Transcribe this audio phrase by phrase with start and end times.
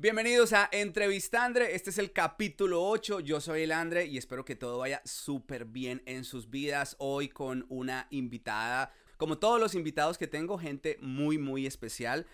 [0.00, 4.54] Bienvenidos a Entrevistandre, este es el capítulo 8, yo soy el Andre y espero que
[4.54, 6.94] todo vaya súper bien en sus vidas.
[7.00, 12.28] Hoy con una invitada, como todos los invitados que tengo, gente muy muy especial.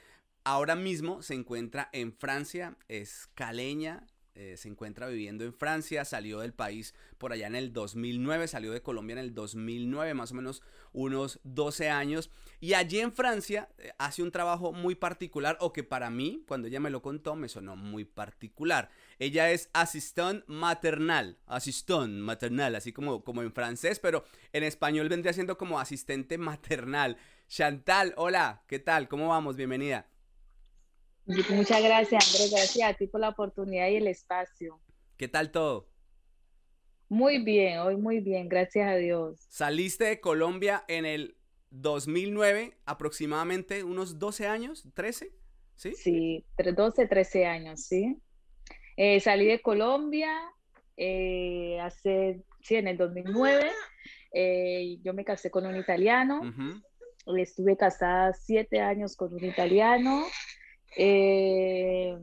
[0.45, 4.07] Ahora mismo se encuentra en Francia, es caleña,
[4.37, 8.73] eh, se encuentra viviendo en Francia, salió del país por allá en el 2009, salió
[8.73, 10.61] de Colombia en el 2009, más o menos
[10.93, 12.31] unos 12 años,
[12.61, 16.67] y allí en Francia eh, hace un trabajo muy particular, o que para mí, cuando
[16.67, 18.91] ella me lo contó, me sonó muy particular.
[19.21, 25.33] Ella es asistente maternal, asistente maternal, así como, como en francés, pero en español vendría
[25.33, 27.17] siendo como asistente maternal.
[27.47, 29.07] Chantal, hola, ¿qué tal?
[29.07, 29.55] ¿Cómo vamos?
[29.55, 30.09] Bienvenida.
[31.27, 32.51] Muchas gracias, Andrés.
[32.51, 34.81] Gracias a ti por la oportunidad y el espacio.
[35.17, 35.89] ¿Qué tal todo?
[37.09, 39.39] Muy bien, hoy muy bien, gracias a Dios.
[39.49, 41.37] Saliste de Colombia en el
[41.71, 45.33] 2009, aproximadamente unos 12 años, 13,
[45.77, 45.95] ¿sí?
[45.95, 48.17] Sí, 12, 13 años, sí.
[48.97, 50.31] Eh, salí de Colombia
[50.97, 53.71] eh, hace, sí, en el 2009.
[54.33, 56.41] Eh, yo me casé con un italiano.
[57.39, 60.25] Estuve casada siete años con un italiano.
[60.97, 62.17] Eh,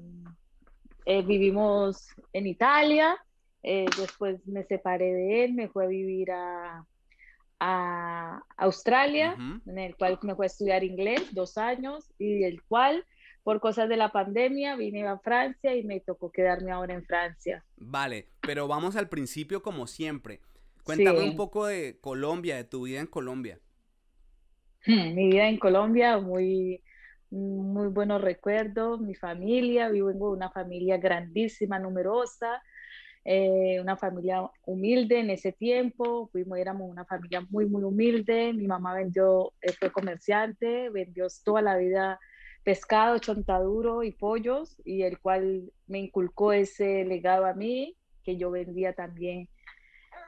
[1.06, 3.18] eh, vivimos en Italia,
[3.64, 6.86] eh, después me separé de él, me fui a vivir a,
[7.60, 9.36] a Australia,
[9.68, 13.06] en el cual me fue a estudiar inglés dos años y del cual
[13.44, 17.64] por cosas de la pandemia vine a Francia y me tocó quedarme ahora en Francia.
[17.78, 20.40] Vale, pero vamos al principio como siempre.
[20.84, 23.60] Cuéntame un poco de Colombia, de tu vida en Colombia.
[24.86, 26.82] Hmm, mi vida en Colombia muy
[27.32, 32.62] muy buenos recuerdos, mi familia, vivo en una familia grandísima, numerosa,
[33.24, 38.68] eh, una familia humilde en ese tiempo, fuimos, éramos una familia muy, muy humilde, mi
[38.68, 42.20] mamá vendió, eh, fue comerciante, vendió toda la vida
[42.64, 48.52] pescado, chontaduro y pollos, y el cual me inculcó ese legado a mí, que yo
[48.52, 49.48] vendía también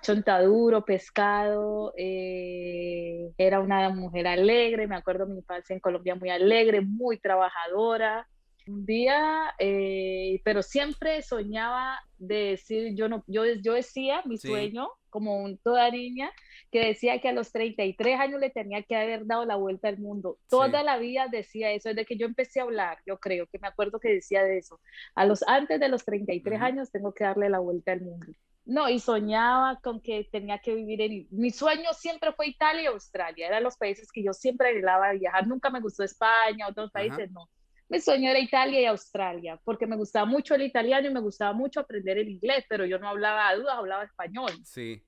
[0.04, 6.82] chontaduro, pescado, eh, era una mujer alegre, me acuerdo mi infancia en Colombia muy alegre,
[6.82, 8.28] muy trabajadora.
[8.66, 14.90] Un día, eh, pero siempre soñaba de decir, yo no, yo, yo decía mi sueño,
[15.10, 16.32] como toda niña,
[16.72, 20.00] que decía que a los 33 años le tenía que haber dado la vuelta al
[20.00, 20.38] mundo.
[20.50, 23.68] Toda la vida decía eso, desde que yo empecé a hablar, yo creo que me
[23.68, 24.80] acuerdo que decía de eso.
[25.14, 28.32] A los antes de los 33 años tengo que darle la vuelta al mundo.
[28.66, 31.28] No, y soñaba con que tenía que vivir en...
[31.32, 35.48] Mi sueño siempre fue Italia y Australia, eran los países que yo siempre anhelaba viajar,
[35.48, 37.50] nunca me gustó España, otros países, no.
[37.90, 41.52] Mi sueño era Italia y Australia, porque me gustaba mucho el italiano y me gustaba
[41.54, 44.52] mucho aprender el inglés, pero yo no hablaba dudas, hablaba español.
[44.64, 45.04] Sí.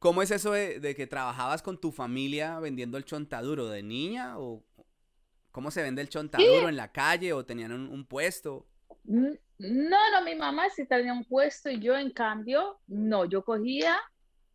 [0.00, 4.38] ¿Cómo es eso de, que trabajabas con tu familia vendiendo el chontaduro de niña?
[4.38, 4.64] ¿O
[5.52, 8.66] cómo se vende el chontaduro en la calle o tenían un puesto?
[9.58, 13.96] No, no, mi mamá sí tenía un puesto y yo en cambio, no, yo cogía,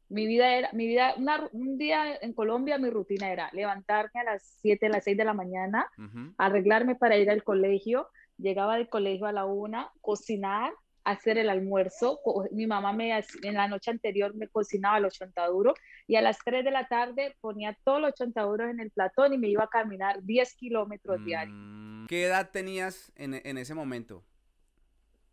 [0.09, 1.15] mi vida era, mi vida,
[1.53, 5.25] un día en Colombia mi rutina era levantarme a las 7, a las 6 de
[5.25, 5.89] la mañana,
[6.37, 10.71] arreglarme para ir al colegio, llegaba del colegio a la una, cocinar,
[11.03, 12.19] hacer el almuerzo,
[12.51, 15.73] mi mamá me, en la noche anterior me cocinaba los chontaduros
[16.05, 19.39] y a las 3 de la tarde ponía todos los chontaduros en el platón y
[19.39, 21.57] me iba a caminar 10 kilómetros diarios.
[21.57, 24.23] Mm, ¿Qué edad tenías en, en ese momento?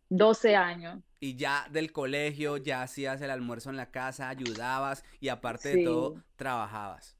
[0.09, 1.03] 12 años.
[1.19, 5.83] Y ya del colegio, ya hacías el almuerzo en la casa, ayudabas y aparte de
[5.83, 7.17] todo, trabajabas.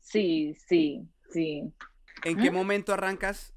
[0.00, 1.72] Sí, sí, sí.
[2.24, 3.54] ¿En qué momento arrancas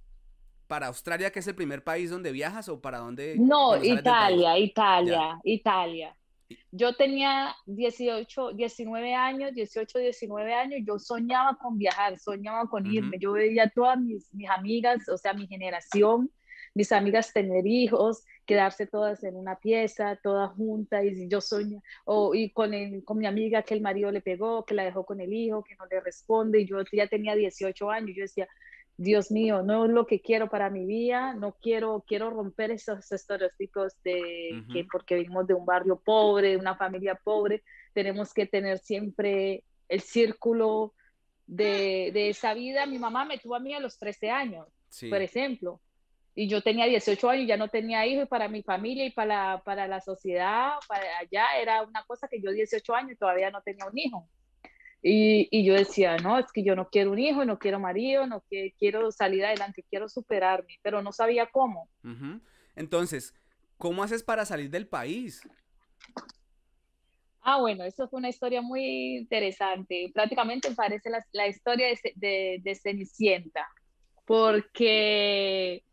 [0.67, 3.35] para Australia, que es el primer país donde viajas o para dónde?
[3.37, 6.15] No, Italia, Italia, Italia.
[6.71, 13.17] Yo tenía 18, 19 años, 18, 19 años, yo soñaba con viajar, soñaba con irme.
[13.19, 16.29] Yo veía a todas mis, mis amigas, o sea, mi generación,
[16.75, 22.35] mis amigas tener hijos, quedarse todas en una pieza, todas juntas, y yo soñé, o
[22.35, 25.33] y con, con mi amiga que el marido le pegó, que la dejó con el
[25.33, 28.47] hijo, que no le responde, y yo ya tenía 18 años, yo decía,
[28.97, 33.11] Dios mío, no es lo que quiero para mi vida, no quiero, quiero romper esos
[33.11, 38.45] estereotipos de que porque venimos de un barrio pobre, de una familia pobre, tenemos que
[38.45, 40.93] tener siempre el círculo
[41.45, 42.85] de, de esa vida.
[42.85, 44.67] Mi mamá me tuvo a mí a los 13 años,
[45.09, 45.81] por ejemplo,
[46.37, 49.61] y yo tenía 18 años, ya no tenía hijos, y para mi familia y para,
[49.63, 53.85] para la sociedad, para allá, era una cosa que yo 18 años todavía no tenía
[53.85, 54.29] un hijo.
[55.01, 58.27] Y, y, yo decía, no, es que yo no quiero un hijo, no quiero marido,
[58.27, 61.87] no que, quiero salir adelante, quiero superarme, pero no sabía cómo.
[62.75, 63.33] Entonces,
[63.77, 65.41] ¿cómo haces para salir del país?
[67.41, 70.11] Ah, bueno, eso fue una historia muy interesante.
[70.13, 73.67] Prácticamente parece la, la historia de, de, de Cenicienta,
[74.25, 75.83] porque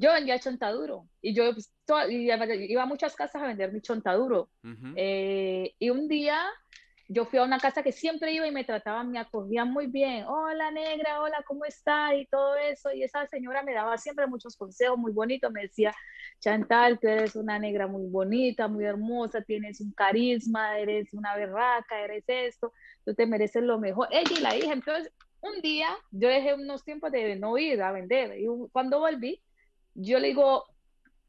[0.00, 1.74] yo vendía chontaduro y yo pues,
[2.08, 4.48] iba a muchas casas a vender mi chontaduro.
[4.96, 6.42] Eh, y un día
[7.06, 10.24] yo fui a una casa que siempre iba y me trataban, me acogían muy bien.
[10.26, 12.14] Hola negra, hola, ¿cómo está?
[12.14, 12.90] Y todo eso.
[12.92, 15.52] Y esa señora me daba siempre muchos consejos muy bonitos.
[15.52, 15.94] Me decía,
[16.38, 22.00] Chantal, tú eres una negra muy bonita, muy hermosa, tienes un carisma, eres una berraca,
[22.00, 22.72] eres esto,
[23.04, 24.08] tú te mereces lo mejor.
[24.10, 24.72] Ella y la hija.
[24.72, 25.12] Entonces,
[25.42, 28.38] un día yo dejé unos tiempos de no ir a vender.
[28.38, 29.42] Y cuando volví,
[29.94, 30.64] yo le digo,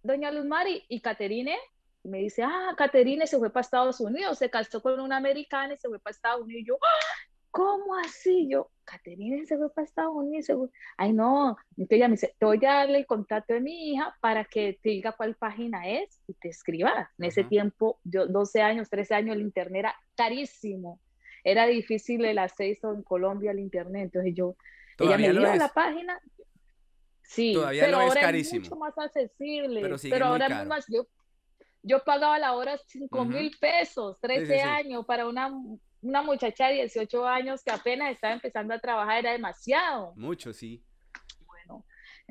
[0.03, 1.57] doña Luz Mari y Caterine,
[2.03, 5.77] me dice, ah, Caterine se fue para Estados Unidos, se casó con una americana y
[5.77, 6.61] se fue para Estados Unidos.
[6.61, 8.47] Y yo, ah, ¿cómo así?
[8.49, 10.69] Yo, Caterine se fue para Estados Unidos.
[10.97, 11.57] Ay, no.
[11.71, 14.79] Entonces ella me dice, te voy a darle el contacto de mi hija para que
[14.81, 17.11] te diga cuál página es y te escriba.
[17.17, 20.99] En ese tiempo, yo 12 años, 13 años, el internet era carísimo.
[21.43, 24.03] Era difícil el acceso en Colombia al internet.
[24.05, 24.55] Entonces yo,
[24.97, 26.19] ella me dio la página.
[27.31, 29.89] Sí, Todavía pero ahora es mucho más accesible.
[30.10, 31.07] Pero, ahora mismo yo
[31.81, 35.50] yo pagaba la hora 5 mil pesos, 13 años, para una,
[36.01, 40.13] una muchacha de 18 años que apenas estaba empezando a trabajar, era demasiado.
[40.18, 40.83] Mucho, sí.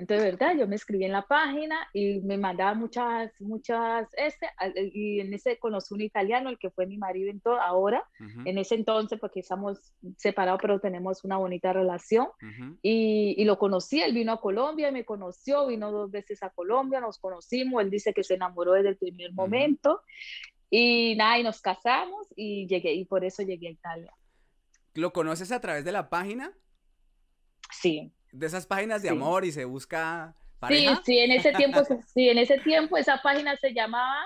[0.00, 0.56] Entonces, ¿verdad?
[0.56, 4.46] Yo me escribí en la página y me mandaba muchas, muchas, este,
[4.94, 8.02] y en ese conocí un italiano, el que fue mi marido en todo, ahora,
[8.46, 12.28] en ese entonces, porque estamos separados, pero tenemos una bonita relación,
[12.80, 16.48] y, y, lo conocí, él vino a Colombia, y me conoció, vino dos veces a
[16.48, 20.00] Colombia, nos conocimos, él dice que se enamoró desde el primer momento,
[20.70, 24.14] y nada, y nos casamos, y llegué, y por eso llegué a Italia.
[24.94, 26.54] ¿Lo conoces a través de la página?
[27.70, 30.96] Sí de esas páginas de amor y se busca pareja.
[30.96, 31.80] Sí, sí, en ese tiempo,
[32.14, 34.24] sí, en ese tiempo esa página se llamaba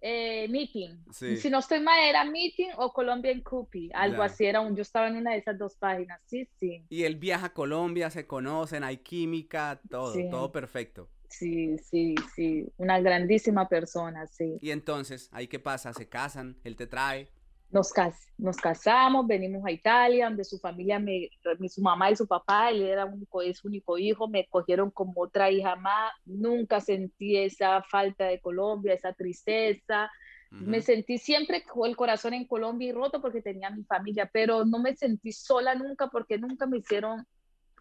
[0.00, 1.04] eh, Meeting.
[1.12, 5.08] Si no estoy mal, era Meeting o Colombian Copy, algo así era un, yo estaba
[5.08, 6.84] en una de esas dos páginas, sí, sí.
[6.88, 11.08] Y él viaja a Colombia, se conocen, hay química, todo, todo perfecto.
[11.28, 14.58] Sí, sí, sí, una grandísima persona, sí.
[14.60, 15.92] Y entonces, ¿ahí qué pasa?
[15.92, 16.56] ¿Se casan?
[16.64, 17.28] ¿Él te trae?
[17.70, 17.92] Nos,
[18.36, 21.28] nos casamos, venimos a Italia, donde su familia, me,
[21.68, 25.50] su mamá y su papá, él era único, es único hijo, me cogieron como otra
[25.50, 30.10] hija más, nunca sentí esa falta de Colombia, esa tristeza,
[30.52, 34.64] me sentí siempre con el corazón en Colombia y roto porque tenía mi familia, pero
[34.64, 37.24] no me sentí sola nunca porque nunca me hicieron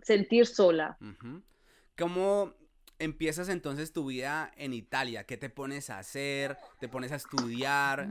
[0.03, 0.95] sentir sola.
[1.97, 2.53] ¿Cómo
[2.99, 5.23] empiezas entonces tu vida en Italia?
[5.23, 6.57] ¿Qué te pones a hacer?
[6.79, 8.07] ¿Te pones a estudiar?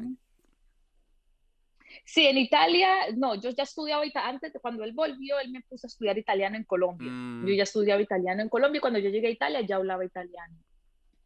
[2.05, 5.87] Sí, en Italia, no, yo ya estudiaba antes, de cuando él volvió, él me puso
[5.87, 7.11] a estudiar italiano en Colombia.
[7.11, 7.47] Mm.
[7.47, 10.57] Yo ya estudiaba italiano en Colombia y cuando yo llegué a Italia ya hablaba italiano.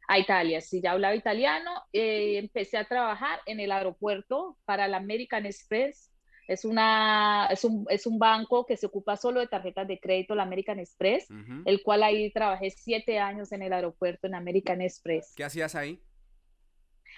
[0.08, 1.70] A Italia, sí, ya hablaba italiano.
[1.92, 6.10] Eh, empecé a trabajar en el aeropuerto para la American Express.
[6.48, 10.34] Es, una, es, un, es un banco que se ocupa solo de tarjetas de crédito,
[10.34, 11.28] la American Express,
[11.64, 15.32] el cual ahí trabajé siete años en el aeropuerto en American Express.
[15.36, 16.02] ¿Qué hacías ahí?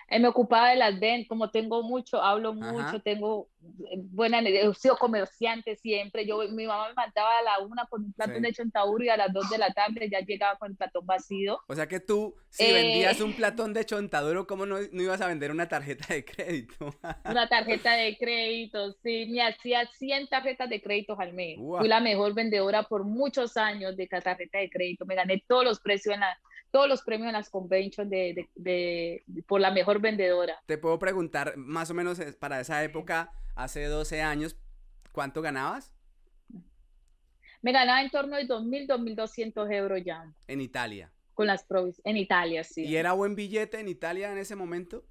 [0.08, 3.48] Eh, me ocupaba de las ventas, como tengo mucho, hablo mucho, tengo
[3.90, 6.26] eh, buena, he sido comerciante siempre.
[6.26, 9.16] Yo, mi mamá me mandaba a la una con un platón de chontaduro y a
[9.16, 11.58] las dos de la tarde ya llegaba con el platón vacío.
[11.68, 15.20] O sea que tú, si vendías un eh, platón de chontaduro, ¿cómo no, no, ibas
[15.20, 16.94] a vender una tarjeta de crédito?
[17.24, 21.58] una tarjeta de crédito, sí, me hacía 100 tarjetas de créditos al mes.
[21.58, 25.80] Fui la mejor vendedora por muchos años de tarjeta de crédito, me gané todos los
[25.80, 26.38] precios en la
[26.70, 30.60] todos los premios en las conventions de, de, por la mejor vendedora.
[30.66, 34.56] Te puedo preguntar, más o menos eh, para esa época, hace 12 años,
[35.12, 35.92] ¿cuánto ganabas?
[37.62, 40.30] Me ganaba en torno de 2.000, 2.200 euros ya.
[40.48, 41.10] En Italia.
[41.32, 42.84] Con las provis en Italia, sí.
[42.84, 45.04] ¿Y era buen billete en Italia en ese momento?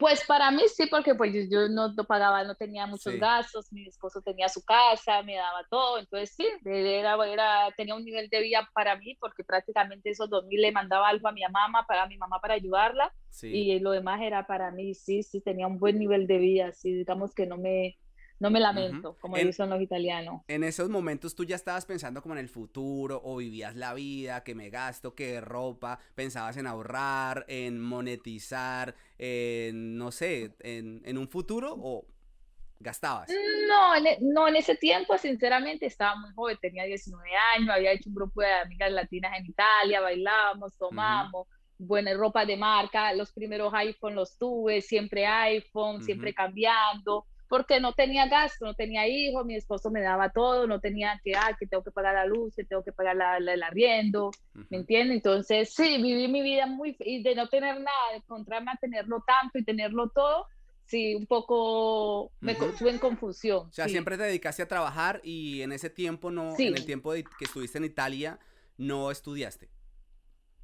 [0.00, 4.22] Pues para mí sí, porque pues yo no, pagaba, no tenía muchos gastos, mi esposo
[4.22, 8.66] tenía su casa, me daba todo, entonces sí, era, era, tenía un nivel de vida
[8.72, 12.40] para mí, porque prácticamente esos 2.000 le mandaba algo a mi mamá, para mi mamá
[12.40, 16.38] para ayudarla, y lo demás era para mí, sí, sí, tenía un buen nivel de
[16.38, 17.98] vida, sí, digamos que no me,
[18.40, 20.40] no me lamento, como dicen los italianos.
[20.48, 24.42] En esos momentos tú ya estabas pensando como en el futuro o vivías la vida,
[24.42, 31.28] que me gasto, que ropa, pensabas en ahorrar, en monetizar, en, no sé, en, un
[31.28, 32.06] futuro o
[32.78, 33.28] gastabas?
[33.68, 37.92] No en, e, no, en ese tiempo sinceramente estaba muy joven, tenía 19 años, había
[37.92, 41.46] hecho un grupo de amigas latinas en Italia, bailábamos, tomamos.
[41.76, 47.94] buena ropa de marca, los primeros iPhone los tuve, siempre iPhone, siempre cambiando, porque no
[47.94, 51.66] tenía gasto, no tenía hijos, mi esposo me daba todo, no tenía que, ah, que
[51.66, 54.30] tengo que pagar la luz, que tengo que pagar la, el arriendo,
[54.70, 55.16] ¿me entiendes?
[55.16, 59.24] Entonces, sí, viví mi vida muy, y de no tener nada, de encontrarme a tenerlo
[59.26, 60.46] tanto y tenerlo todo,
[60.84, 63.66] sí, un poco me uh en confusión.
[63.66, 67.12] O sea, siempre te dedicaste a trabajar y en ese tiempo no, en el tiempo
[67.12, 68.38] de, que estuviste en Italia,
[68.78, 69.68] no estudiaste.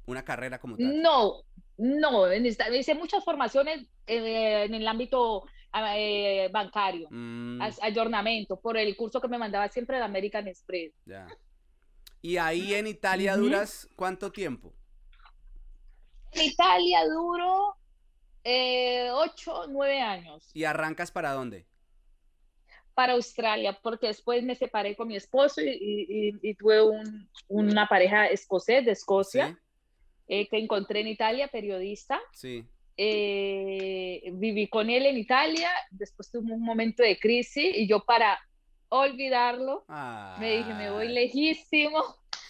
[0.05, 1.01] una carrera como tal.
[1.01, 1.43] No,
[1.77, 5.43] no, hice muchas formaciones eh, en el ámbito
[5.73, 7.61] eh, bancario, mm.
[7.81, 10.93] ayornamiento, por el curso que me mandaba siempre de American Express.
[11.05, 11.27] Ya.
[12.21, 14.73] ¿Y ahí en Italia duras cuánto tiempo?
[16.31, 17.75] En Italia duro
[18.43, 20.49] eh, ocho, nueve años.
[20.53, 21.65] ¿Y arrancas para dónde?
[22.93, 26.81] Para Australia, porque después me separé con mi esposo y, tuve
[27.47, 29.59] una pareja escocés de Escocia
[30.27, 32.19] eh, que encontré en Italia, periodista.
[32.31, 32.65] Sí.
[32.97, 38.39] Eh, viví con él en Italia, después tuve un momento de crisis y yo para
[38.89, 39.85] olvidarlo,
[40.39, 42.03] me dije, me voy lejísimo,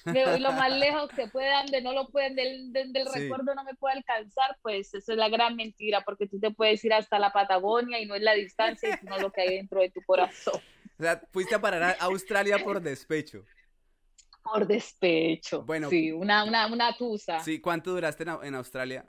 [0.06, 3.75] me voy lo más lejos que puedan, de no lo pueden, del, recuerdo no me
[3.75, 7.34] puede alcanzar, pues eso es la gran mentira, porque tú te puedes ir hasta la
[7.34, 10.62] Patagonia y no es la distancia, sino lo que hay dentro de tu corazón.
[11.00, 13.44] O sea, fuiste a parar a Australia por despecho.
[14.42, 15.63] Por despecho.
[15.63, 15.89] Bueno.
[15.89, 17.39] Sí, una, una, una tusa.
[17.42, 19.06] Sí, ¿cuánto duraste en, Australia?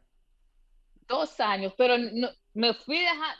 [1.09, 3.37] Dos años, pero no, me fui dejar,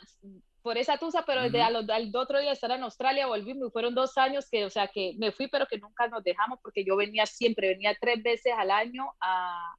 [0.61, 1.75] por esa tusa, pero desde al,
[2.15, 5.31] otro día estar en Australia volví, me fueron dos años que, o sea, que me
[5.31, 9.13] fui, pero que nunca nos dejamos, porque yo venía siempre, venía tres veces al año
[9.19, 9.75] a,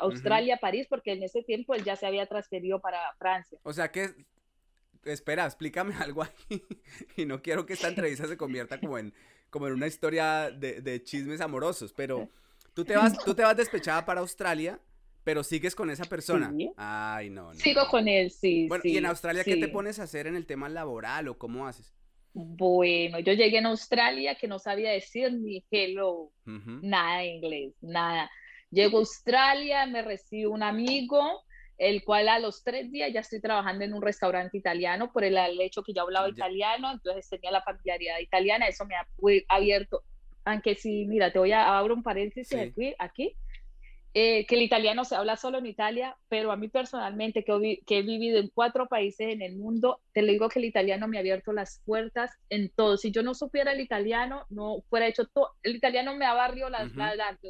[0.00, 3.58] Australia, París, porque en ese tiempo él ya se había transferido para Francia.
[3.64, 4.14] O sea que,
[5.02, 6.62] espera, explícame algo ahí,
[7.16, 9.12] y no quiero que esta entrevista se convierta como en,
[9.50, 12.28] como en una historia de, de chismes amorosos, pero
[12.74, 14.78] tú te vas, tú te vas despechada para Australia,
[15.26, 16.54] pero sigues con esa persona.
[16.76, 17.54] Ay, no, no.
[17.54, 18.68] Sigo con él, sí.
[18.68, 21.66] Bueno, ¿y en Australia qué te pones a hacer en el tema laboral o cómo
[21.66, 21.92] haces?
[22.32, 28.30] Bueno, yo llegué en Australia que no sabía decir ni hello, nada de inglés, nada.
[28.70, 31.42] Llego a Australia, me recibe un amigo,
[31.76, 35.36] el cual a los tres días ya estoy trabajando en un restaurante italiano por el
[35.60, 39.04] hecho que yo hablaba italiano, entonces tenía la familiaridad italiana, eso me ha
[39.48, 40.04] abierto,
[40.44, 43.34] aunque sí, mira, te voy a abrir un paréntesis aquí, aquí
[44.18, 48.02] eh, que el italiano se habla solo en Italia, pero a mí personalmente, que, he
[48.02, 51.52] vivido en cuatro países en el mundo, te digo que el italiano me ha abierto
[51.52, 52.96] las puertas en todo.
[52.96, 55.50] Si yo no supiera el italiano, no fuera hecho todo.
[55.62, 56.68] El italiano me ha barrido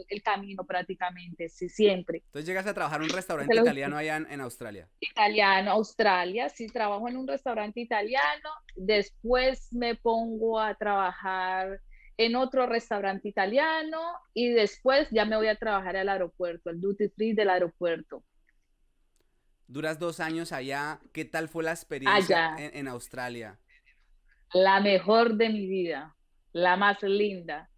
[0.08, 2.24] el camino prácticamente, sí, siempre.
[2.26, 4.88] Entonces llegas a trabajar en un restaurante italiano allá en, en Australia.
[4.98, 8.50] Italiano, Australia, sí, trabajo en un restaurante italiano.
[8.74, 11.80] Después me pongo a trabajar
[12.18, 14.00] en otro restaurante italiano
[14.32, 18.24] y después ya me voy a trabajar al aeropuerto, al duty free del aeropuerto.
[19.68, 21.00] Duras dos años allá.
[21.12, 23.58] ¿Qué tal fue la experiencia en, Australia?
[24.54, 26.14] La mejor de mi vida,
[26.52, 27.68] la más linda.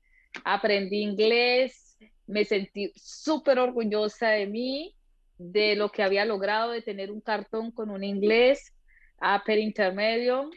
[0.45, 4.95] Aprendí inglés, me sentí súper orgullosa de mí,
[5.39, 8.75] de lo que había logrado, de tener un cartón con un inglés
[9.21, 10.51] upper intermedio,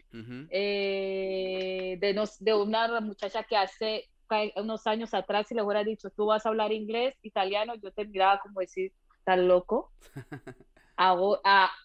[0.50, 4.10] eh, de, de una muchacha que hace
[4.56, 8.06] unos años atrás, si le hubiera dicho, tú vas a hablar inglés, italiano, yo te
[8.06, 9.92] miraba como decir, tan loco.
[11.04, 11.16] A,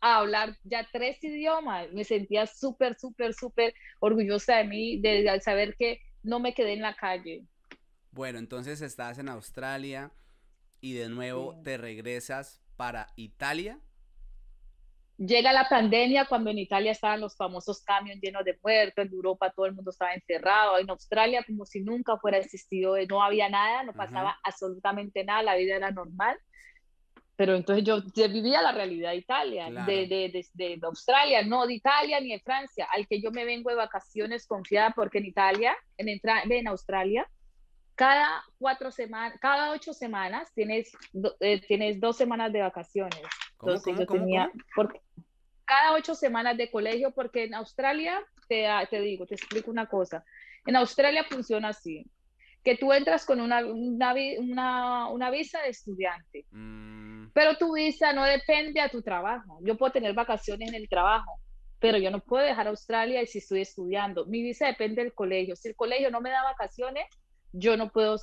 [0.02, 1.90] a, hablar ya tres idiomas.
[1.90, 6.82] Me sentía súper, súper, súper orgullosa de mí, de, saber que no me quedé en
[6.82, 7.46] la calle.
[8.10, 10.12] Bueno, entonces estás en Australia
[10.82, 13.80] y de nuevo te regresas para Italia.
[15.18, 19.50] Llega la pandemia cuando en Italia estaban los famosos camiones llenos de muertos, en Europa
[19.50, 23.82] todo el mundo estaba encerrado, en Australia como si nunca fuera existido, no había nada,
[23.82, 26.36] no pasaba absolutamente nada, la vida era normal.
[27.36, 32.20] Pero entonces yo, vivía la realidad de Italia, de, de, de, Australia, no de Italia
[32.20, 36.08] ni de Francia, al que yo me vengo de vacaciones confiada porque en Italia, en,
[36.08, 37.26] en Australia,
[37.94, 40.92] cada cuatro semanas, cada ocho semanas tienes,
[41.40, 43.22] eh, tienes dos semanas de vacaciones.
[43.60, 45.00] Entonces yo tenía, Porque,
[45.64, 50.24] cada ocho semanas de colegio, porque en Australia, te, te digo, te explico una cosa,
[50.66, 52.06] en Australia funciona así,
[52.62, 57.28] que tú entras con una, una, una, visa de estudiante, mm.
[57.32, 59.60] pero tu visa no depende a tu trabajo.
[59.62, 61.40] Yo puedo tener vacaciones en el trabajo,
[61.78, 64.26] pero yo no puedo dejar Australia si estoy estudiando.
[64.26, 65.54] Mi visa depende del colegio.
[65.54, 67.06] Si el colegio no me da vacaciones,
[67.52, 68.18] yo no puedo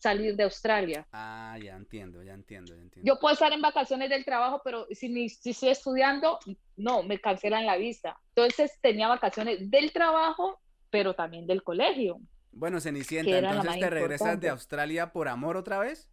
[0.00, 1.06] salir de Australia.
[1.12, 3.06] Ah, ya entiendo, ya entiendo, ya entiendo.
[3.06, 6.38] Yo puedo estar en vacaciones del trabajo, pero si, si estoy estudiando,
[6.76, 8.18] no, me cancelan la visa.
[8.34, 10.58] Entonces tenía vacaciones del trabajo,
[10.90, 12.18] pero también del colegio.
[12.50, 16.10] Bueno, Cenicienta, entonces te regresas de Australia por amor otra vez.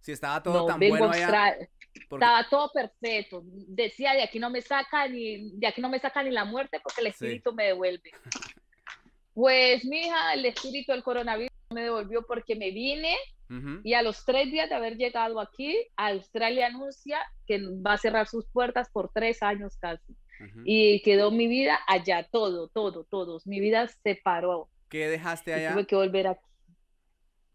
[0.00, 1.56] Si estaba todo tan bueno allá.
[1.94, 3.42] Estaba todo perfecto.
[3.44, 6.80] Decía, de aquí no me saca ni, de aquí no me saca ni la muerte
[6.82, 8.10] porque el espíritu me devuelve.
[9.34, 13.16] Pues, mija, el espíritu del coronavirus me devolvió porque me vine
[13.82, 18.26] y a los tres días de haber llegado aquí, Australia anuncia que va a cerrar
[18.26, 20.16] sus puertas por tres años casi.
[20.64, 23.38] Y quedó mi vida allá, todo, todo, todo.
[23.44, 24.68] Mi vida se paró.
[24.88, 25.72] ¿Qué dejaste allá?
[25.72, 26.40] tuve que volver aquí.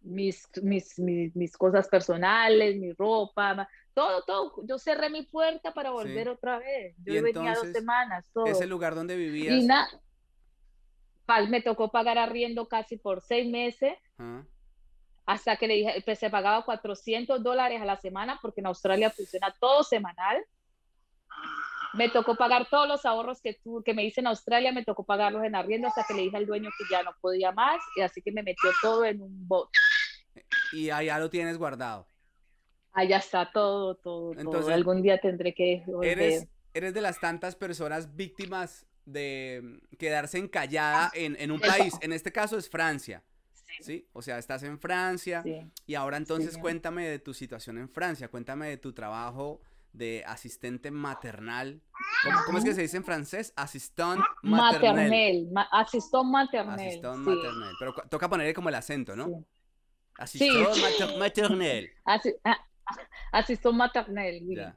[0.01, 4.53] mis, mis, mis, cosas personales, mi ropa, todo, todo.
[4.65, 6.96] Yo cerré mi puerta para volver otra vez.
[7.03, 8.46] Yo venía dos semanas, todo.
[8.46, 9.53] ¿Ese lugar donde vivías?
[9.53, 9.67] Y
[11.50, 13.96] me tocó pagar arriendo casi por seis meses.
[15.25, 19.10] Hasta que le dije, pues se pagaba 400 dólares a la semana porque en Australia
[19.10, 20.43] funciona todo semanal.
[21.93, 25.03] Me tocó pagar todos los ahorros que, tú, que me hice en Australia, me tocó
[25.03, 28.01] pagarlos en arriendo hasta que le dije al dueño que ya no podía más y
[28.01, 29.69] así que me metió todo en un bot.
[30.72, 32.07] Y allá lo tienes guardado.
[32.93, 38.15] Allá está todo, todo, Entonces, Algún día tendré que Eres, eres de las tantas personas
[38.15, 41.94] víctimas de quedarse encallada en, en un país.
[42.02, 43.24] En este caso es Francia.
[43.82, 44.08] Sí.
[44.14, 45.44] O sea, estás en Francia.
[45.86, 48.28] Y ahora entonces cuéntame de tu situación en Francia.
[48.28, 49.62] Cuéntame de tu trabajo
[49.94, 51.82] de asistente maternal.
[52.46, 53.54] ¿Cómo, es que se dice en francés?
[53.56, 55.50] Asistant maternel.
[55.72, 56.88] Asistant maternel.
[56.88, 57.76] Asistant maternel.
[57.80, 59.46] Pero toca ponerle como el acento, ¿no?
[60.18, 61.90] Asistant maternel.
[63.32, 64.76] asistant maternel.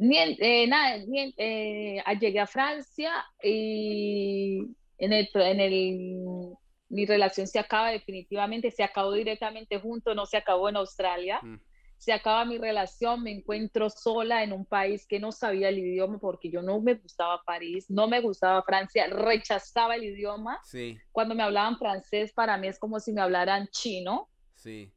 [0.00, 0.96] Em, eh, nada,
[1.36, 4.60] eh, llegué a Francia y
[4.98, 6.54] en el, en el,
[6.88, 11.40] mi relación se acaba definitivamente, se acabó directamente junto, no se acabó en Australia.
[11.42, 11.56] Mm
[12.00, 16.18] se acaba mi relación, me encuentro sola en un país que no sabía el idioma
[16.18, 20.58] porque yo no me gustaba París, no me gustaba Francia, rechazaba el idioma.
[20.64, 20.98] Sí.
[21.12, 24.30] Cuando me hablaban francés, para mí es como si me hablaran chino.
[24.54, 24.90] Sí.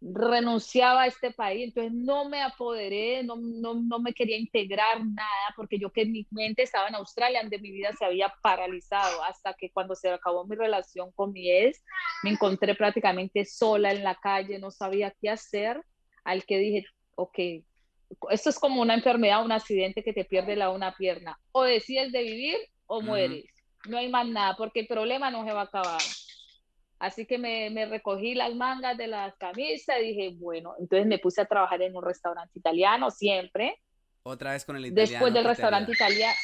[0.00, 5.54] Renunciaba a este país, entonces no me apoderé, no, no, no me quería integrar nada
[5.56, 9.52] porque yo que mi mente estaba en Australia, donde mi vida se había paralizado hasta
[9.54, 11.82] que cuando se acabó mi relación con mi ex,
[12.22, 15.82] me encontré prácticamente sola en la calle, no sabía qué hacer
[16.24, 17.38] al que dije, ok,
[18.30, 21.38] esto es como una enfermedad, un accidente que te pierde la una pierna.
[21.52, 23.44] O decides de vivir o mueres.
[23.88, 26.00] No hay más nada, porque el problema no se va a acabar.
[27.00, 31.18] Así que me, me, recogí las mangas de las camisas y dije, bueno, entonces me
[31.18, 33.80] puse a trabajar en un restaurante italiano siempre.
[34.22, 35.10] Otra vez con el italiano.
[35.10, 36.36] Después del restaurante italiano,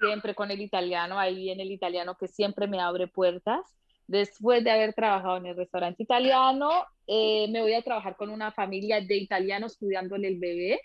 [0.00, 3.60] siempre con el italiano, ahí viene el italiano que siempre me abre puertas.
[4.08, 8.50] Después de haber trabajado en el restaurante italiano, eh, me voy a trabajar con una
[8.50, 10.80] familia de italianos cuidándole el bebé.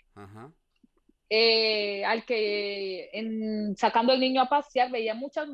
[1.30, 5.46] Eh, al que en, sacando el niño a pasear veía muchas,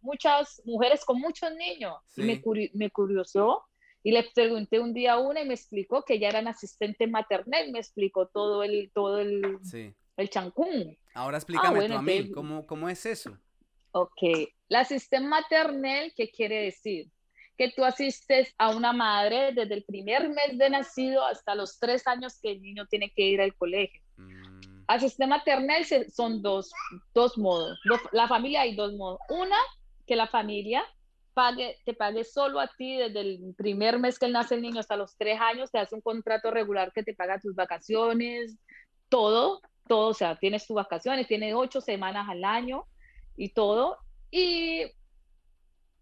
[0.00, 1.94] muchas mujeres con muchos niños.
[2.16, 2.42] Y me,
[2.74, 3.64] me curiosó
[4.02, 7.70] y le pregunté un día a una y me explicó que ella era asistente maternal,
[7.70, 9.58] me explicó todo el, todo el,
[10.16, 10.96] el chancún.
[11.14, 13.36] Ahora explícame ah, a mí, ¿cómo, ¿cómo es eso?
[13.92, 14.22] Ok,
[14.68, 17.10] la asistente maternal, ¿qué quiere decir?
[17.58, 22.06] Que tú asistes a una madre desde el primer mes de nacido hasta los tres
[22.06, 24.00] años que el niño tiene que ir al colegio.
[24.90, 24.96] Mm.
[24.96, 26.72] Asistente maternal son dos,
[27.14, 27.78] dos modos.
[28.12, 29.20] la familia hay dos modos.
[29.28, 29.56] Una,
[30.06, 30.84] que la familia
[31.34, 34.96] pague, te pague solo a ti desde el primer mes que nace el niño hasta
[34.96, 38.56] los tres años, te hace un contrato regular que te paga tus vacaciones,
[39.08, 42.84] todo, todo, o sea, tienes tus vacaciones, tienes ocho semanas al año
[43.36, 43.98] y todo.
[44.30, 44.84] Y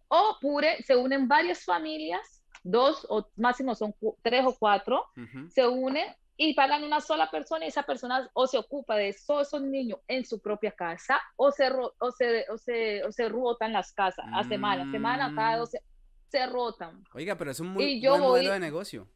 [0.09, 5.05] o pure, se unen varias familias, dos o máximo son tres o cuatro,
[5.51, 6.07] se unen
[6.41, 9.99] y pagan una sola persona y esa persona o se ocupa de todos esos niños
[10.07, 14.25] en su propia casa o se, o se, o se, o se rotan las casas
[14.33, 15.73] a semana, semana, cada dos,
[16.29, 17.05] se rotan.
[17.13, 19.09] Oiga, pero es un muy buen modelo de negocio.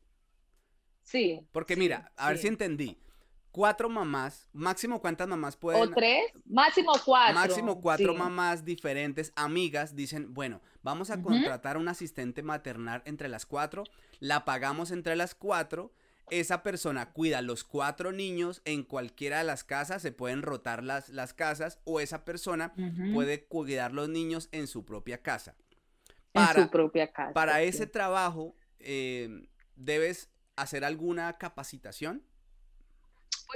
[1.04, 1.46] Sí.
[1.52, 2.98] Porque mira, a ver si entendí
[3.52, 5.80] cuatro mamás, máximo cuántas mamás pueden...
[5.80, 7.34] O tres, máximo cuatro.
[7.34, 13.46] Máximo cuatro mamás diferentes, amigas, dicen, bueno, vamos a contratar un asistente maternal entre las
[13.46, 13.84] cuatro,
[14.18, 15.92] la pagamos entre las cuatro,
[16.30, 21.08] esa persona cuida los cuatro niños en cualquiera de las casas, se pueden rotar las,
[21.08, 22.74] las casas, o esa persona
[23.12, 25.56] puede cuidar los niños en su propia casa.
[26.32, 27.32] Para, en su propia casa.
[27.32, 32.22] Para ese trabajo, eh, ¿debes hacer alguna capacitación?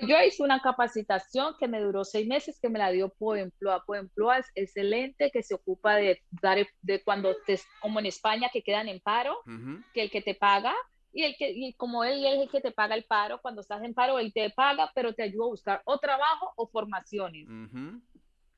[0.03, 3.85] Yo hice una capacitación que me duró seis meses, que me la dio Poemploa.
[3.87, 8.63] Poemploa es excelente, que se ocupa de dar, de cuando, te, como en España, que
[8.63, 9.39] quedan en paro,
[9.95, 10.75] que el que te paga,
[11.17, 13.83] y, el que, y como él, es el que te paga el paro, cuando estás
[13.83, 17.49] en paro, él te paga, pero te ayuda a buscar o trabajo o formaciones.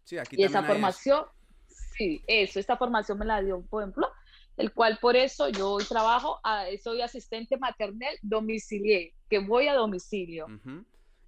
[0.05, 1.25] Sí, aquí y esa formación,
[1.66, 4.12] sí, eso, esta formación me la dio Poemploa
[4.59, 6.40] el cual por eso yo hoy trabajo,
[6.83, 10.47] soy asistente maternal domicilié, que voy a domicilio.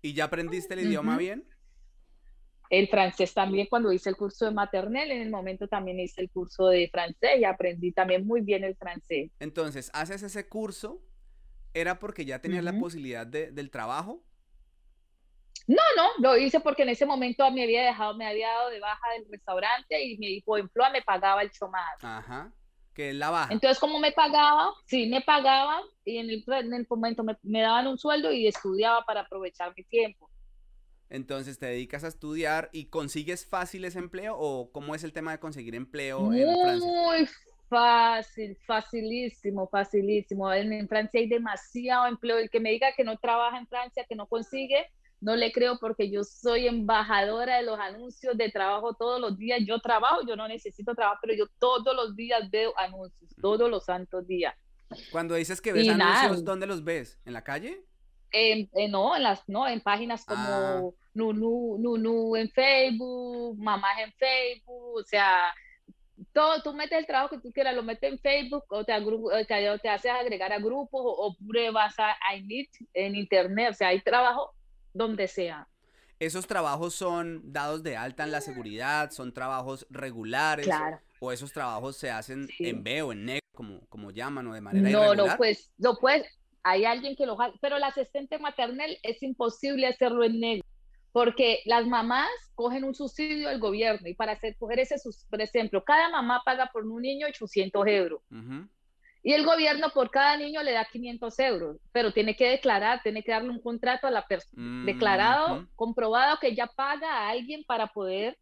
[0.03, 1.47] ¿Y ya aprendiste el idioma bien?
[2.71, 6.31] El francés también, cuando hice el curso de maternel, en el momento también hice el
[6.31, 9.31] curso de francés y aprendí también muy bien el francés.
[9.41, 11.01] Entonces, ¿haces ese curso?
[11.73, 14.25] ¿Era porque ya tenías la posibilidad de, del trabajo?
[15.67, 18.81] No, no, lo hice porque en ese momento me había dejado, me había dado de
[18.81, 21.99] baja del restaurante y mi hijo en Flua me pagaba el chomado.
[22.03, 22.53] Ajá
[22.95, 23.53] que es la baja.
[23.53, 27.61] Entonces, como me pagaba, sí, me pagaban y en el, en el momento me, me,
[27.61, 30.31] daban un sueldo y estudiaba para aprovechar mi tiempo.
[31.09, 35.33] Entonces, ¿te dedicas a estudiar y consigues fácil ese empleo o cómo es el tema
[35.33, 36.89] de conseguir empleo Muy en Francia?
[36.89, 37.29] Muy
[37.71, 40.53] fácil, facilísimo, facilísimo.
[40.53, 42.37] En, en Francia hay demasiado empleo.
[42.39, 44.87] El que me diga que no trabaja en Francia, que no consigue,
[45.21, 49.61] no le creo porque yo soy embajadora de los anuncios de trabajo todos los días.
[49.67, 53.85] Yo trabajo, yo no necesito trabajo, pero yo todos los días veo anuncios, todos los
[53.85, 54.55] santos días.
[55.13, 56.43] Cuando dices que ves Y anuncios, nada.
[56.43, 57.19] ¿dónde los ves?
[57.25, 57.85] ¿En la calle?
[58.33, 60.83] En- no, en las, no, en páginas como Ah.
[61.15, 65.53] Nunu, Nunu en Facebook, Mamás en Facebook, o sea,
[66.33, 69.31] todo, tú metes el trabajo que tú quieras, lo metes en Facebook o te, agru-
[69.47, 73.75] te, te haces agregar a grupos o, o pruebas a, a Init en internet, o
[73.75, 74.55] sea, hay trabajo
[74.93, 75.67] donde sea.
[76.19, 79.11] ¿Esos trabajos son dados de alta en la seguridad?
[79.11, 80.67] ¿Son trabajos regulares?
[80.67, 81.01] Claro.
[81.19, 82.69] ¿O esos trabajos se hacen Sí.
[82.69, 85.27] en B o en negro, como, como llaman, o de manera No, irregular?
[85.33, 86.27] no, pues, no puedes,
[86.63, 90.67] hay alguien que lo haga, pero el asistente maternal es imposible hacerlo en negro,
[91.13, 94.97] porque las mamás cogen un subsidio del gobierno y para hacer, coger ese,
[95.29, 98.23] por ejemplo, cada mamá paga por un niño 800 euros
[99.23, 103.23] y el gobierno por cada niño le da 500 euros, pero tiene que declarar, tiene
[103.23, 107.65] que darle un contrato a la persona, Mm, declarado, comprobado que ya paga a alguien
[107.65, 108.39] para poder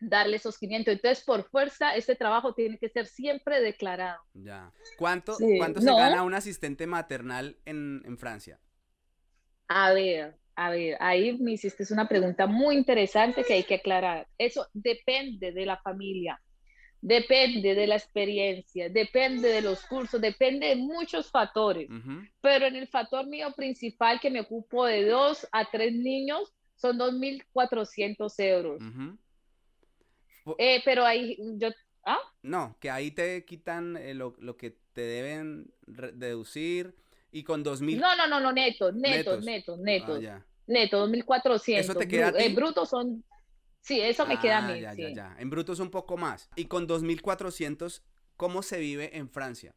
[0.00, 0.92] darle esos 500.
[0.94, 4.20] Entonces, por fuerza, este trabajo tiene que ser siempre declarado.
[4.32, 4.72] Ya.
[4.96, 5.96] ¿Cuánto, Sí, cuánto se no.
[5.96, 8.60] gana un asistente maternal en, en Francia?
[9.68, 14.26] A ver, a ver, ahí me hiciste una pregunta muy interesante que hay que aclarar.
[14.36, 16.42] Eso depende de la familia,
[17.00, 21.88] depende de la experiencia, depende de los cursos, depende de muchos factores.
[22.40, 26.98] Pero en el factor mío principal, que me ocupo de dos a tres niños, son
[26.98, 28.82] 2.400 euros.
[28.82, 29.16] Ujú.
[30.58, 31.68] Eh, pero ahí, yo,
[32.04, 32.18] ¿ah?
[32.42, 36.96] No, que ahí te quitan eh, lo, lo que te deben deducir
[37.30, 39.80] y con dos mil No, no, no, no, netos, netos, Netos.
[39.80, 41.84] netos, Ah, netos, 2.400.
[41.90, 42.54] ¿Eso te queda Bru- eh, ti?
[42.54, 43.24] brutos son,
[43.80, 45.02] sí, eso me queda a Ah, mí, ya, sí.
[45.02, 45.36] ya, ya.
[45.38, 46.48] En brutos un poco más.
[46.56, 48.02] Y con 2400,
[48.36, 49.74] ¿cómo se vive en Francia?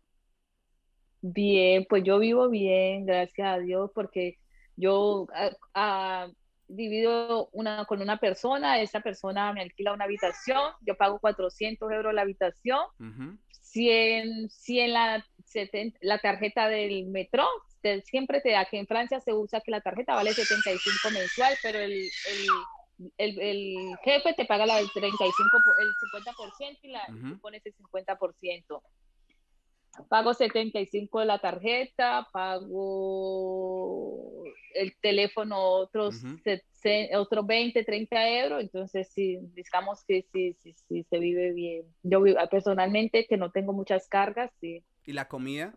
[1.22, 4.38] Bien, pues yo vivo bien, gracias a Dios, porque
[4.76, 6.28] yo ah, ah,
[6.68, 12.14] divido una, con una persona, esa persona me alquila una habitación, yo pago 400 euros
[12.14, 13.38] la habitación, Ujú.
[13.62, 17.46] 100, 100 la, 70 la tarjeta del metro,
[17.82, 21.56] te- siempre te da que en Francia se usa que la tarjeta vale 75 mensual,
[21.62, 26.88] pero el, el, el, el jefe te paga la del 35, por- el 50% y
[26.90, 27.30] la, Ujú.
[27.36, 28.82] tú pones el 50%.
[30.10, 32.26] Pago 75 de la tarjeta,
[33.12, 36.38] pago el teléfono otros, Ujú.
[36.44, 41.52] se- se- otros 20, 30 euros, entonces sí, digamos que sí, sí, sí, se vive
[41.52, 41.86] bien.
[42.04, 44.84] Yo personalmente que no tengo muchas cargas, sí.
[45.06, 45.74] ¿Y la comida?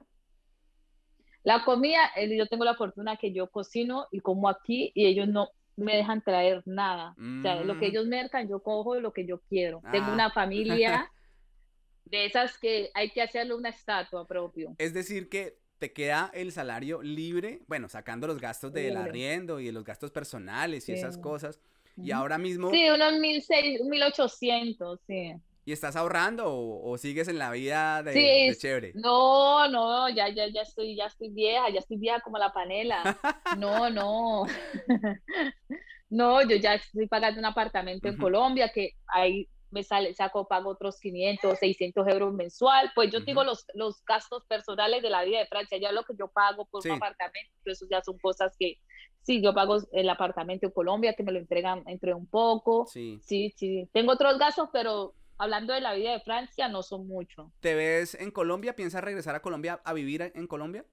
[1.45, 5.29] La comida, eh, yo tengo la fortuna que yo cocino y como aquí y ellos
[5.29, 7.15] no me dejan traer nada.
[7.19, 7.91] O sea, lo que Mm.
[7.91, 9.83] ellos mercan, yo cojo lo que yo quiero.
[9.93, 10.15] Tengo Ah.
[10.15, 11.11] una familia
[12.07, 14.75] de esas que hay que hacerle una estatua propio.
[14.79, 19.67] Es decir, que te queda el salario libre, bueno, sacando los gastos del arriendo y
[19.67, 21.21] de los gastos personales y esas Sí.
[21.21, 21.61] cosas.
[21.97, 25.35] Y ahora mismo, Sí, unos mil seis, mil ochocientos, sí.
[25.65, 28.93] ¿Y estás ahorrando o, o sigues en la vida de, Sí, de chévere?
[28.95, 33.19] No, no, ya, ya, ya estoy, ya estoy vieja, ya estoy vieja como la panela.
[33.59, 34.45] No, no.
[36.11, 38.25] No, yo ya estoy pagando un apartamento en Ujú.
[38.25, 42.93] Colombia que ahí me sale, saco, pago otros 500, 600 euros mensual.
[42.95, 43.51] Pues yo digo Ujú.
[43.51, 46.83] los, los gastos personales de la vida de Francia, ya lo que yo pago por
[46.83, 46.91] Sí.
[46.91, 48.79] un apartamento, eso ya son cosas que,
[49.23, 52.87] sí, yo pago el apartamento en Colombia, que me lo entregan entre un poco.
[52.87, 53.19] Sí.
[53.21, 57.51] Sí, sí, tengo otros gastos, pero hablando de la vida de Francia, no son muchos.
[57.61, 58.77] ¿Te ves en Colombia?
[58.77, 60.85] ¿Piensas regresar a Colombia a vivir en Colombia?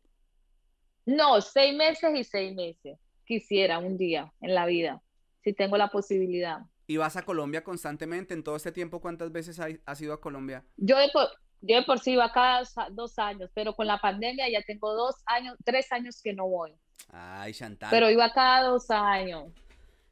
[1.05, 2.97] No, seis meses y seis meses.
[3.25, 5.01] Quisiera un día en la vida,
[5.43, 6.59] si tengo la posibilidad.
[6.87, 8.33] ¿Y vas a Colombia constantemente?
[8.33, 10.65] ¿En todo este tiempo cuántas veces has ido a Colombia?
[10.75, 11.29] Yo de por,
[11.61, 15.15] yo de por sí iba cada dos años, pero con la pandemia ya tengo dos
[15.25, 16.73] años, tres años que no voy.
[17.09, 17.89] Ay, Chantal.
[17.89, 19.53] Pero iba cada dos años.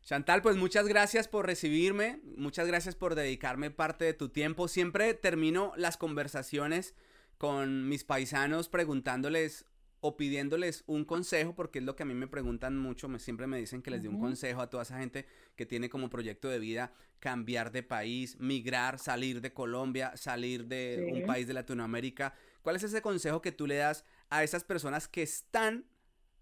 [0.04, 4.68] Chantal, pues muchas gracias por recibirme, muchas gracias por dedicarme parte de tu tiempo.
[4.68, 6.96] Siempre termino las conversaciones
[7.38, 9.66] con mis paisanos preguntándoles
[10.02, 13.48] o pidiéndoles un consejo, porque es lo que a mí me preguntan mucho, me, siempre
[13.48, 15.26] me dicen que les dé un consejo a toda esa gente
[15.58, 21.04] que tiene como proyecto de vida cambiar de país, migrar, salir de Colombia, salir de
[21.06, 21.20] Sí.
[21.22, 22.34] un país de Latinoamérica.
[22.62, 25.86] ¿Cuál es ese consejo que tú le das a esas personas que están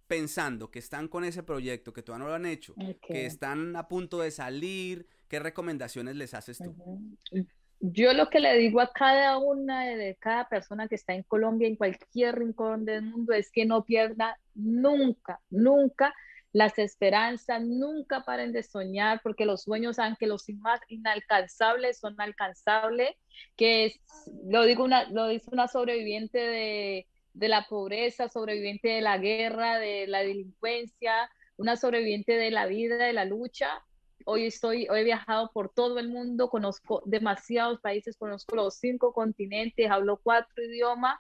[0.08, 3.08] pensando, que están con ese proyecto, que todavía no lo han hecho, Ok.
[3.08, 6.76] que están a punto de salir, ¿qué recomendaciones les haces tú?
[6.78, 7.46] Ujú.
[7.80, 11.68] Yo lo que le digo a cada una de cada persona que está en Colombia,
[11.68, 16.14] en cualquier rincón del mundo, es que no pierda nunca, nunca
[16.54, 23.12] las esperanzas, nunca paren de soñar, porque los sueños, aunque los más inalcanzables, son alcanzables,
[23.56, 24.00] que es,
[24.46, 29.80] lo, digo una, lo dice una sobreviviente de, de la pobreza, sobreviviente de la guerra,
[29.80, 33.84] de la delincuencia, una sobreviviente de la vida, de la lucha,
[34.30, 39.14] Hoy estoy, hoy he viajado por todo el mundo, conozco demasiados países, conozco los cinco
[39.14, 41.18] continentes, hablo cuatro idiomas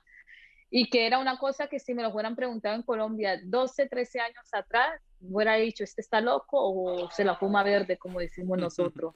[0.69, 4.19] y que era una cosa que si me lo hubieran preguntado en Colombia 12, 13
[4.19, 9.15] años atrás, hubiera dicho, este está loco o se la fuma verde, como decimos nosotros.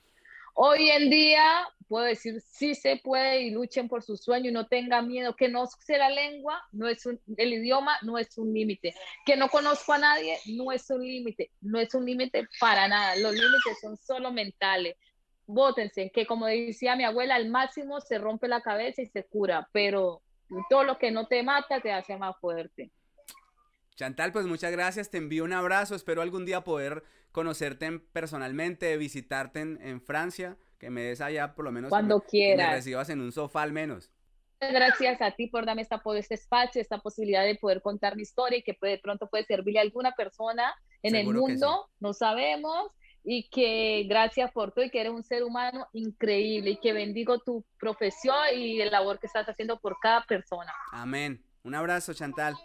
[0.54, 4.68] Hoy en día puedo decir sí se puede y luchen por su sueño y no
[4.68, 8.54] tengan miedo, que no sé la lengua, no es un, el idioma no es un
[8.54, 12.88] límite, que no conozco a nadie, no es un límite, no es un límite para
[12.88, 14.96] nada, los límites son solo mentales.
[15.48, 19.68] Vótense, que como decía mi abuela, al máximo se rompe la cabeza y se cura,
[19.74, 20.22] pero
[20.70, 22.90] todo lo que no te mata te hace más fuerte.
[23.96, 29.62] Chantal, pues muchas gracias, te envío un abrazo, espero algún día poder conocerte personalmente, visitarte
[29.62, 32.66] en, Francia, que me des allá por lo menos cuando quieras.
[32.66, 34.12] Que me recibas en un sofá al menos.
[34.60, 38.60] Gracias a ti por darme esta, este espacio, esta posibilidad de poder contar mi historia
[38.60, 42.92] y que de pronto puede servirle a alguna persona en el mundo, no sabemos,
[43.24, 47.40] y que gracias por todo y que eres un ser humano increíble y que bendigo
[47.40, 50.74] tu profesión y el labor que estás haciendo por cada persona.
[50.92, 51.44] Amén.
[51.64, 52.56] Un abrazo, Chantal.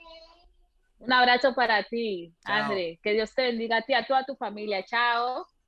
[0.99, 2.99] Un abrazo para ti, André.
[3.03, 4.85] Que Dios te bendiga a ti, a toda tu familia.
[4.85, 5.47] Chao.